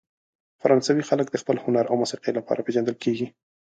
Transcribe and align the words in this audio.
فرانسوي 0.61 1.03
خلک 1.09 1.27
د 1.31 1.35
خپل 1.41 1.55
هنر 1.65 1.83
او 1.89 1.95
موسیقۍ 2.01 2.31
لپاره 2.37 2.63
پېژندل 2.65 2.95
کیږي. 3.03 3.27